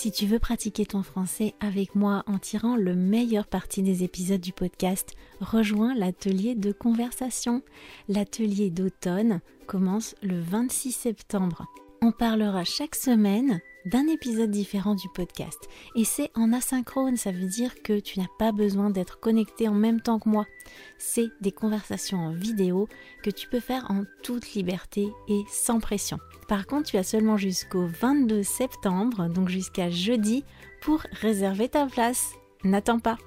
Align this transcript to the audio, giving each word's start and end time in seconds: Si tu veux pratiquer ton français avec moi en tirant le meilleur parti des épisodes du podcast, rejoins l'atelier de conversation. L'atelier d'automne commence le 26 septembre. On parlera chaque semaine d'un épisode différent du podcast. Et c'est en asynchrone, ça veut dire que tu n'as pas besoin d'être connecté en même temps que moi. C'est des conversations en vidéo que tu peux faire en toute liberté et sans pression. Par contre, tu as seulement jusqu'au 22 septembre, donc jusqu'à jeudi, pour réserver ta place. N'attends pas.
Si 0.00 0.10
tu 0.10 0.24
veux 0.24 0.38
pratiquer 0.38 0.86
ton 0.86 1.02
français 1.02 1.52
avec 1.60 1.94
moi 1.94 2.22
en 2.26 2.38
tirant 2.38 2.74
le 2.74 2.94
meilleur 2.94 3.46
parti 3.46 3.82
des 3.82 4.02
épisodes 4.02 4.40
du 4.40 4.50
podcast, 4.50 5.10
rejoins 5.42 5.94
l'atelier 5.94 6.54
de 6.54 6.72
conversation. 6.72 7.60
L'atelier 8.08 8.70
d'automne 8.70 9.42
commence 9.66 10.14
le 10.22 10.40
26 10.40 10.92
septembre. 10.92 11.66
On 12.00 12.12
parlera 12.12 12.64
chaque 12.64 12.94
semaine 12.94 13.60
d'un 13.86 14.06
épisode 14.06 14.50
différent 14.50 14.94
du 14.94 15.08
podcast. 15.14 15.58
Et 15.94 16.04
c'est 16.04 16.30
en 16.34 16.52
asynchrone, 16.52 17.16
ça 17.16 17.32
veut 17.32 17.46
dire 17.46 17.82
que 17.82 17.98
tu 17.98 18.20
n'as 18.20 18.28
pas 18.38 18.52
besoin 18.52 18.90
d'être 18.90 19.20
connecté 19.20 19.68
en 19.68 19.74
même 19.74 20.00
temps 20.00 20.18
que 20.18 20.28
moi. 20.28 20.46
C'est 20.98 21.28
des 21.40 21.52
conversations 21.52 22.18
en 22.18 22.32
vidéo 22.32 22.88
que 23.22 23.30
tu 23.30 23.48
peux 23.48 23.60
faire 23.60 23.90
en 23.90 24.04
toute 24.22 24.54
liberté 24.54 25.08
et 25.28 25.42
sans 25.50 25.80
pression. 25.80 26.18
Par 26.48 26.66
contre, 26.66 26.90
tu 26.90 26.96
as 26.96 27.04
seulement 27.04 27.36
jusqu'au 27.36 27.86
22 27.86 28.42
septembre, 28.42 29.28
donc 29.28 29.48
jusqu'à 29.48 29.90
jeudi, 29.90 30.44
pour 30.80 31.02
réserver 31.12 31.68
ta 31.68 31.86
place. 31.86 32.32
N'attends 32.64 32.98
pas. 32.98 33.18